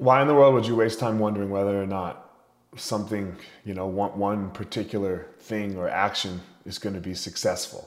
[0.00, 2.32] Why in the world would you waste time wondering whether or not
[2.74, 3.36] something,
[3.66, 7.86] you know, one, one particular thing or action is going to be successful?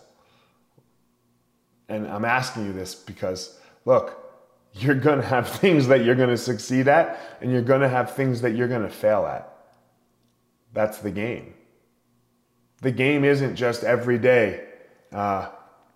[1.89, 4.31] And I'm asking you this because, look,
[4.73, 7.89] you're going to have things that you're going to succeed at, and you're going to
[7.89, 9.51] have things that you're going to fail at.
[10.71, 11.55] That's the game.
[12.83, 14.65] The game isn't just every day
[15.11, 15.49] uh,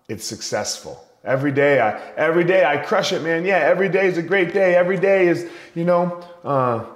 [0.08, 1.07] it's successful.
[1.28, 3.44] Every day, I every day I crush it, man.
[3.44, 4.74] Yeah, every day is a great day.
[4.74, 6.86] Every day is, you know, uh,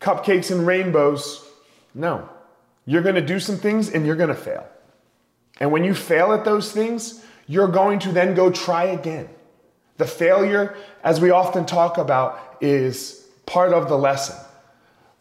[0.00, 1.42] cupcakes and rainbows.
[1.94, 2.28] No,
[2.84, 4.68] you're going to do some things and you're going to fail.
[5.60, 9.30] And when you fail at those things, you're going to then go try again.
[9.96, 14.36] The failure, as we often talk about, is part of the lesson.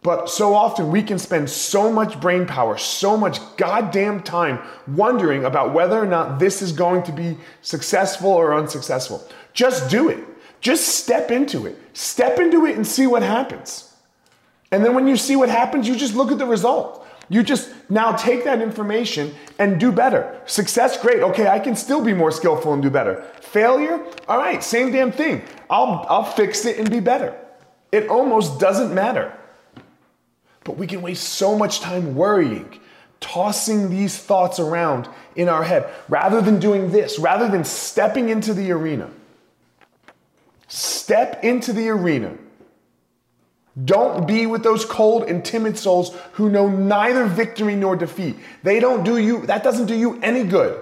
[0.01, 5.43] But so often we can spend so much brain power, so much goddamn time wondering
[5.43, 9.27] about whether or not this is going to be successful or unsuccessful.
[9.53, 10.23] Just do it.
[10.61, 11.77] Just step into it.
[11.93, 13.93] Step into it and see what happens.
[14.71, 17.05] And then when you see what happens, you just look at the result.
[17.27, 20.41] You just now take that information and do better.
[20.45, 21.21] Success, great.
[21.21, 23.23] Okay, I can still be more skillful and do better.
[23.41, 25.43] Failure, all right, same damn thing.
[25.69, 27.37] I'll, I'll fix it and be better.
[27.91, 29.38] It almost doesn't matter.
[30.69, 32.79] But we can waste so much time worrying,
[33.19, 38.53] tossing these thoughts around in our head rather than doing this, rather than stepping into
[38.53, 39.09] the arena.
[40.67, 42.37] Step into the arena
[43.83, 48.35] don't be with those cold and timid souls who know neither victory nor defeat.
[48.61, 50.79] They don't do you, that doesn't do you any good.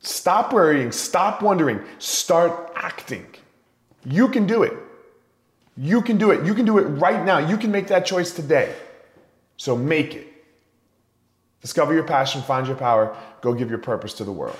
[0.00, 3.24] Stop worrying, stop wondering, start acting.
[4.04, 4.72] You can do it.
[5.80, 6.44] You can do it.
[6.44, 7.38] You can do it right now.
[7.38, 8.74] You can make that choice today.
[9.56, 10.26] So make it.
[11.60, 14.58] Discover your passion, find your power, go give your purpose to the world.